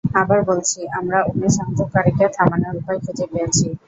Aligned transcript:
আবার 0.15 0.39
বলছি, 0.49 0.79
আমরা 0.99 1.17
অগ্নিসংযোগকারীকে 1.27 2.25
থামানোর 2.35 2.75
উপায় 2.79 2.99
খুঁজে 3.03 3.25
পেয়েছি। 3.31 3.65